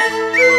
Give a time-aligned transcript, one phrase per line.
[0.00, 0.44] Música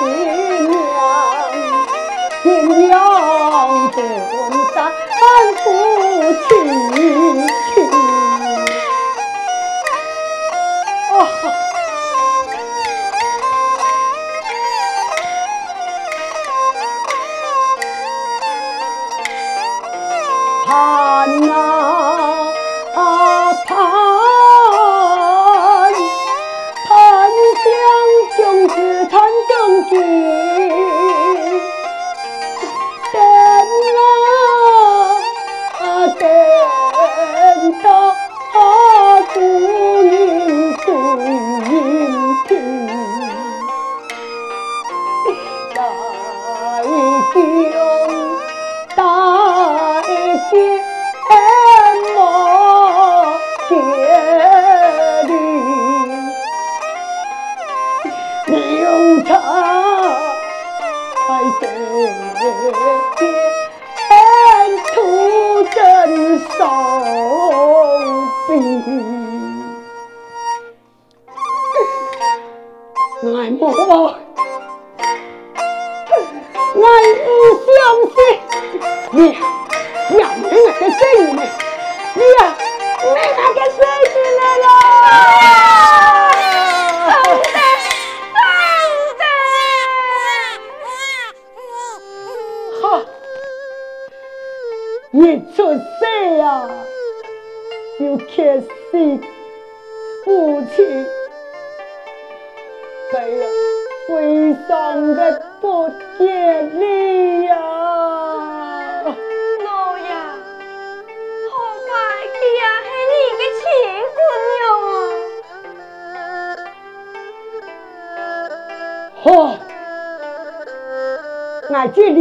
[0.00, 0.06] 好，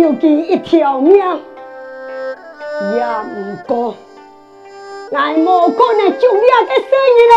[0.09, 1.23] 我只留佢一条命，也
[3.21, 3.95] 唔过，
[5.11, 7.35] 我冇可能做呢个生意嘞，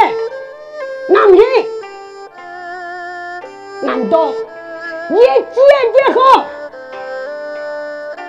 [3.83, 4.33] 难道？
[5.11, 5.61] 越借
[5.93, 6.19] 越好？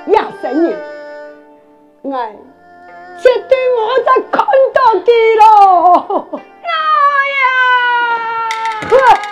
[0.08, 0.76] 呀，生意，
[2.12, 2.36] 俺
[3.22, 5.10] 绝对我在看到的
[5.40, 6.76] 咯，老
[8.90, 9.00] 爷。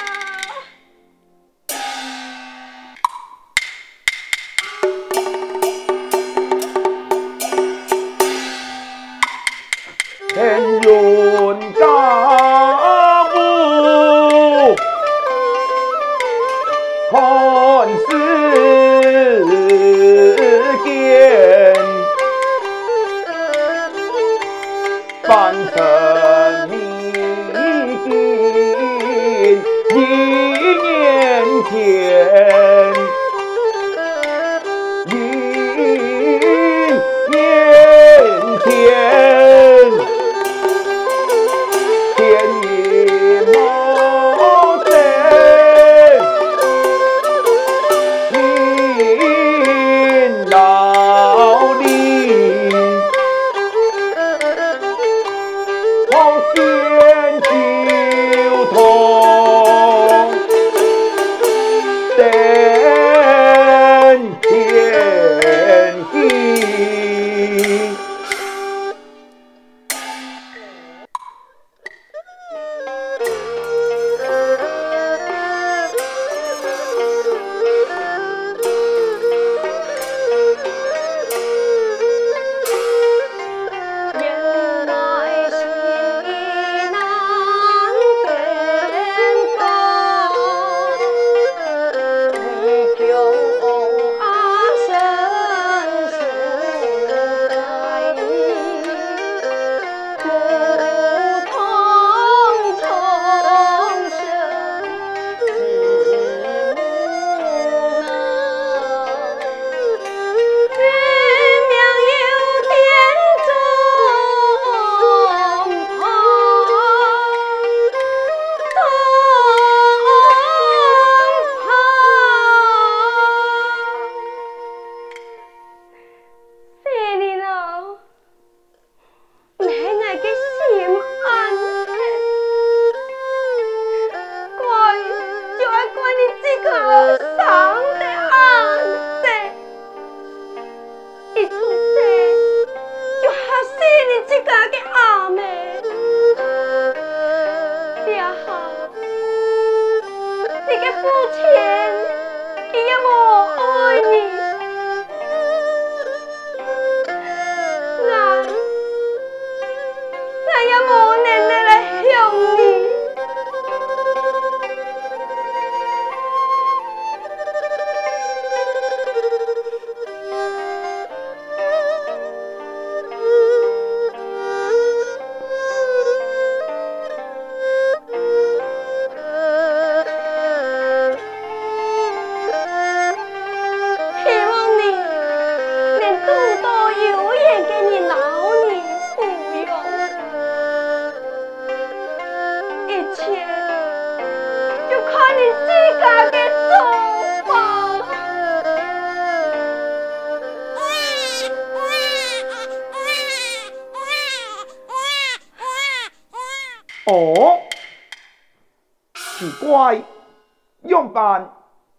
[211.11, 211.53] 办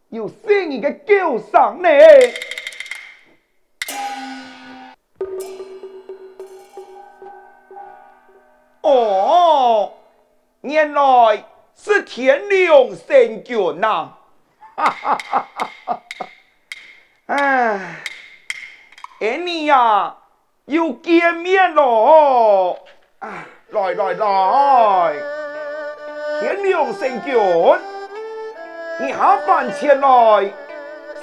[0.08, 1.88] 有声音嘅叫声呢？
[8.82, 9.92] 哦，
[10.62, 11.44] 原来
[11.76, 14.14] 是天龙神君呐！
[14.74, 15.98] 哈哈哈哈
[17.26, 17.36] 哈！
[19.20, 20.16] 哎，你呀，
[20.64, 22.84] 又见面咯！
[23.20, 23.46] 啊！
[23.68, 25.14] 来来来，
[26.40, 27.34] 天龙神君，
[29.00, 30.52] 你下凡前来，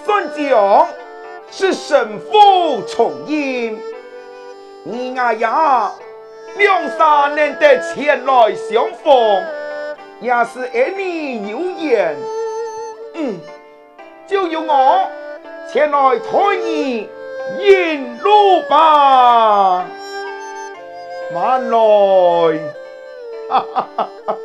[0.05, 0.87] 算讲
[1.51, 3.79] 是神父重荫，
[4.83, 5.47] 你阿爷
[6.57, 9.43] 两三年的前来相逢，
[10.19, 12.15] 也是与你有缘，
[13.13, 13.39] 嗯，
[14.27, 15.07] 就由我
[15.71, 17.07] 前来托你
[17.59, 19.85] 引路吧。
[21.31, 21.77] 慢来，
[23.49, 24.35] 哈哈哈哈，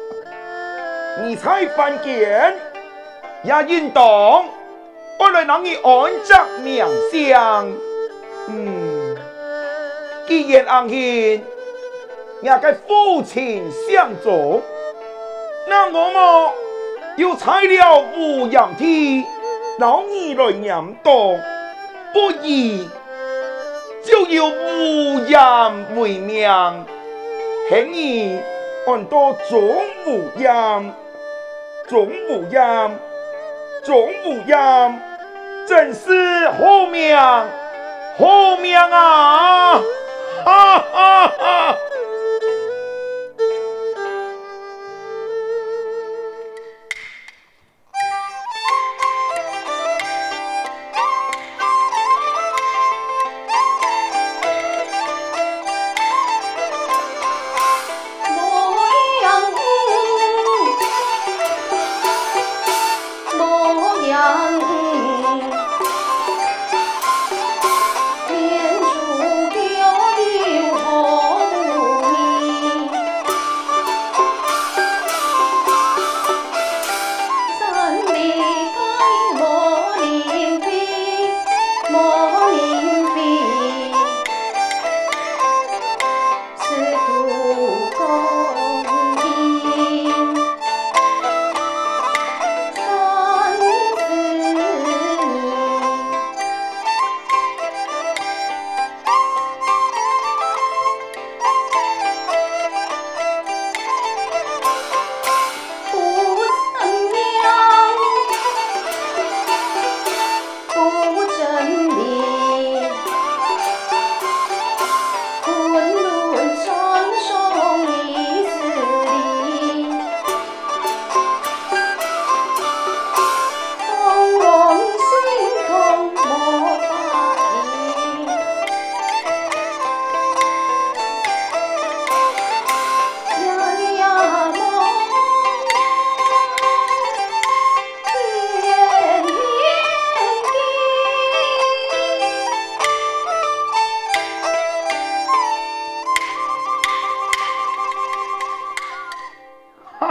[1.24, 2.54] 你才犯贱，
[3.44, 4.02] 也应当
[5.18, 7.70] 我来让你安葬冥乡。
[8.48, 9.16] 嗯，
[10.26, 11.42] 既然安庆
[12.42, 14.62] 也该父亲相助，
[15.68, 16.52] 那我么
[17.16, 19.24] 又拆了五阳梯，
[19.78, 21.38] 让你来念叨，
[22.12, 22.88] 不义
[24.02, 26.50] 就要五阳为命，
[27.68, 28.40] 请你
[28.86, 29.60] 按到总
[30.06, 30.92] 五阳，
[31.88, 32.90] 总五阳。
[33.84, 34.98] 总无恙，
[35.68, 37.14] 正是好命，
[38.18, 39.78] 好命啊！
[40.42, 41.76] 哈哈哈。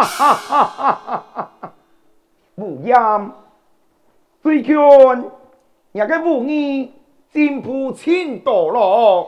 [2.56, 3.32] 无言，
[4.42, 4.76] 最近
[5.92, 6.94] 也个武艺
[7.32, 9.28] 进步千多了。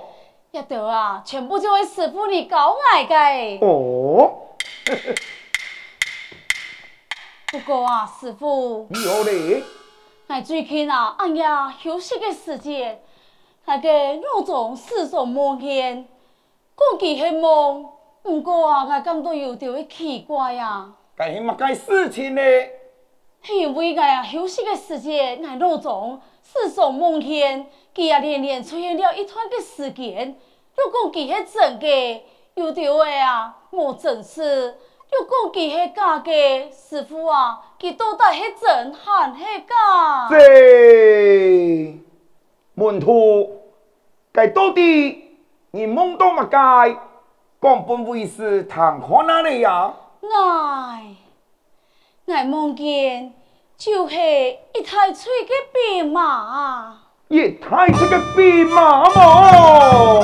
[0.51, 3.65] 也得啊，全部就为师傅你教来的。
[3.65, 4.31] 哦。
[7.51, 8.87] 不过啊，师傅。
[8.89, 9.63] 你好嘞。
[10.27, 13.01] 我最近啊，俺呀休息的时间，
[13.65, 16.07] 那个脑中时常梦见，
[16.75, 17.89] 估计是梦。
[18.25, 20.91] 不过啊，我感觉有点奇怪呀。
[21.15, 22.41] 干什么该事情呢？
[23.43, 30.35] 是因为我啊休息的时间，我脑中时常梦见，佢啊连连出现了一团的事件。
[30.75, 32.23] 如果佢是真的，
[32.55, 34.41] 有点话啊，莫真实；
[35.11, 40.27] 如果佢是假的，师傅啊，佢到底迄真还是假？
[40.31, 42.01] 这
[42.73, 43.61] 门徒，
[44.31, 45.37] 该到底
[45.69, 46.97] 你梦到乜该？
[47.65, 49.91] 讲本位是谈何那里呀？
[50.21, 51.15] 哎，
[52.25, 53.33] 我梦见
[53.75, 56.95] 就是一台吹的兵马，
[57.27, 60.21] 一台吹个兵马么？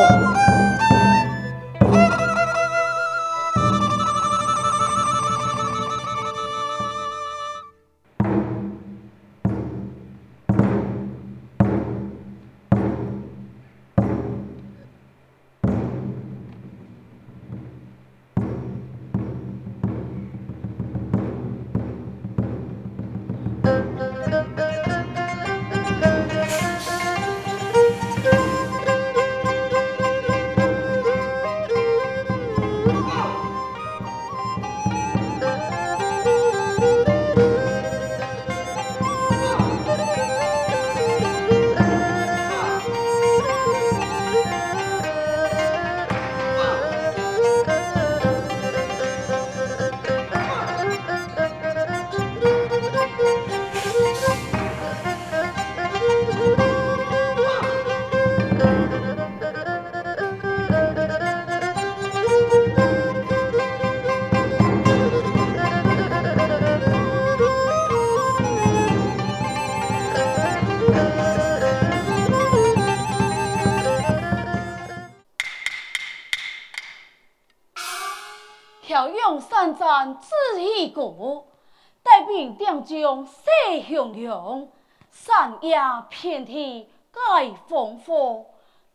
[83.81, 84.69] 雄雄，
[85.09, 85.77] 山野
[86.09, 88.45] 遍地盖烽火，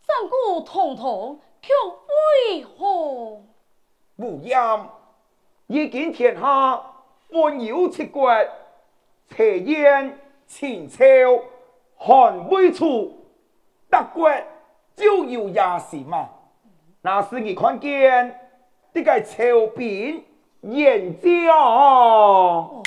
[0.07, 1.73] 战鼓统统却
[2.53, 3.43] 为何？
[4.17, 4.59] 无厌，
[5.67, 6.83] 如今天下
[7.29, 8.33] 分有七国，
[9.37, 11.05] 斜燕、秦朝、
[11.97, 13.27] 韩、魏、楚，
[13.91, 14.31] 德国
[14.95, 16.31] 就有也是嘛。
[17.03, 18.41] 那是你看见
[18.95, 20.25] 这个曹兵
[20.63, 21.57] 演将。
[21.59, 22.83] 哦，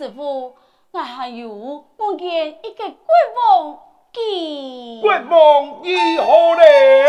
[0.00, 0.56] 师傅，
[0.92, 2.94] 我还有梦见一个鬼
[3.36, 3.78] 王，
[4.14, 7.04] 记国王如何嘞？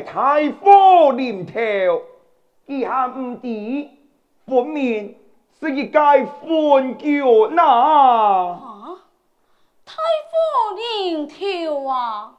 [0.00, 1.58] 太火临头，
[2.66, 3.88] 以下唔知
[4.46, 5.18] 分明
[5.60, 5.98] 是一介
[6.40, 7.62] 昏君呐！
[7.62, 8.96] 啊，
[9.84, 12.32] 太火临头啊！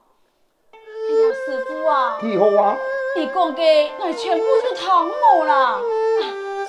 [0.72, 2.18] 哎呀，师傅啊！
[2.22, 2.78] 如何啊？
[3.16, 5.80] 你讲嘅我全部都听冇啦！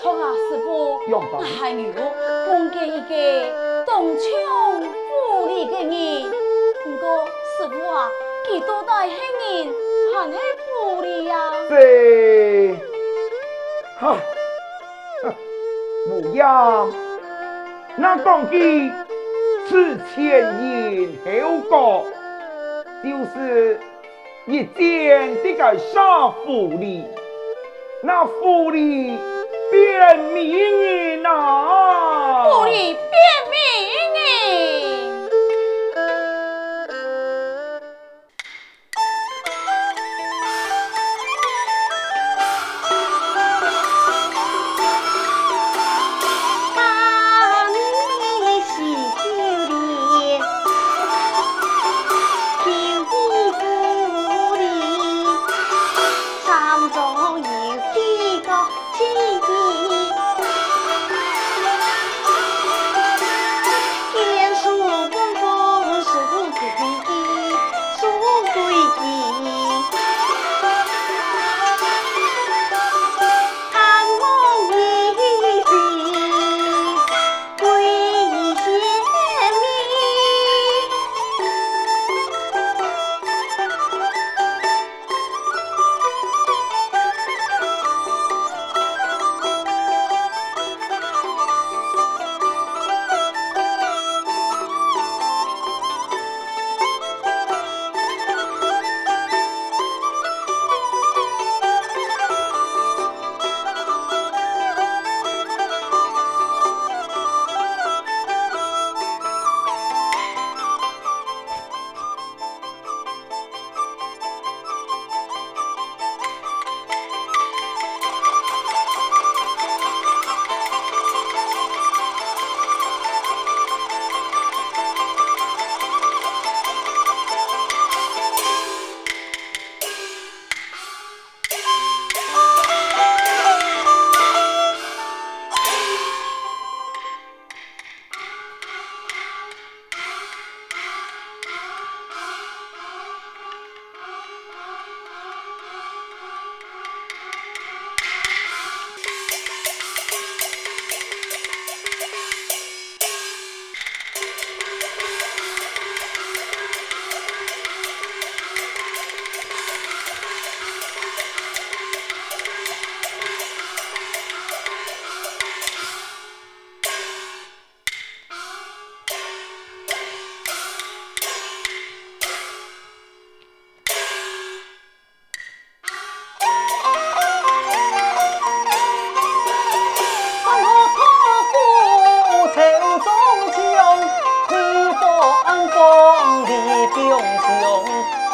[0.00, 1.92] 错啊，师父，我还有
[2.48, 6.32] 梦见一个东窗府里嘅人，
[6.82, 8.08] 不过师父啊，
[8.46, 9.74] 几多代系人，
[10.14, 11.52] 还系府里呀？
[11.68, 12.74] 是，
[14.00, 14.16] 哈，
[16.08, 16.90] 无恙。
[17.96, 18.90] 那讲句
[19.68, 20.24] 此前
[20.64, 22.06] 言后过，
[23.04, 23.78] 就是
[24.46, 27.04] 一见这个啥府里，
[28.02, 29.18] 那府里
[29.70, 30.50] 变名
[30.82, 31.28] 人呐，
[32.50, 33.09] 府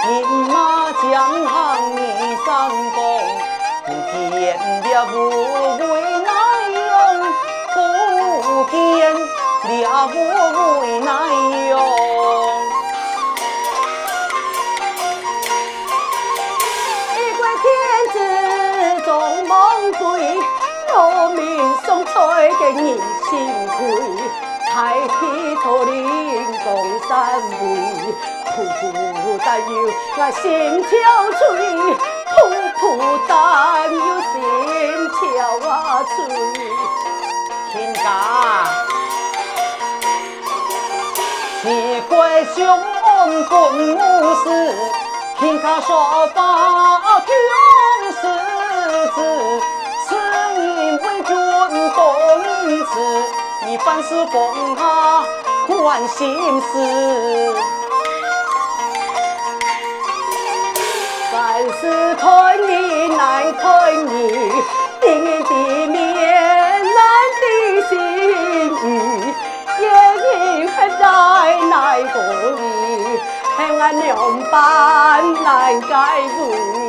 [0.08, 2.00] 饮马江畔觅
[2.46, 3.20] 三公
[3.86, 5.14] 不见了无
[5.78, 5.82] 回
[6.22, 6.30] 难
[6.72, 6.86] 哟
[7.74, 7.76] 不
[8.70, 8.74] 见
[9.12, 10.10] 了无
[10.54, 11.10] 回难
[11.68, 11.72] 哟
[17.16, 17.66] 一怪天
[18.12, 18.16] 子
[19.04, 19.08] 钟
[19.42, 20.00] 无悔
[20.94, 20.96] 我
[21.34, 21.40] 命
[21.84, 22.96] 送彩给你
[23.28, 23.76] 行贿
[24.72, 24.74] 抬
[25.08, 25.90] 起头来
[26.62, 28.80] 共三杯噗噗
[29.44, 29.68] 但有
[30.16, 30.42] 我心
[30.84, 30.90] 憔
[31.36, 31.38] 悴，
[32.32, 32.34] 噗
[32.80, 32.80] 噗
[33.28, 33.30] 但
[33.92, 34.32] 有心
[35.12, 35.20] 憔
[36.06, 36.08] 悴。
[37.70, 37.98] 亲家，
[41.60, 41.64] 奇
[42.08, 42.10] 怪
[42.46, 42.56] 兄
[43.50, 43.52] 本
[43.94, 44.00] 无
[44.42, 44.44] 事，
[45.38, 45.90] 亲家说
[46.34, 46.36] 法
[47.26, 47.28] 听
[48.12, 48.24] 实
[49.14, 49.16] 子。
[53.66, 54.80] 你凡事奉他
[55.66, 56.72] 宽心思，
[61.86, 62.26] 凡事看
[62.66, 64.10] 你难看你，
[65.00, 65.06] 定
[65.44, 65.50] 的
[65.86, 65.94] 面
[66.82, 66.98] 难
[67.40, 67.44] 的
[67.88, 67.92] 心
[68.74, 68.74] 语，
[69.80, 71.00] 夜夜还在
[71.70, 72.14] 奈何
[72.58, 72.60] 你，
[73.56, 74.16] 恨俺两
[74.50, 76.85] 般难解决。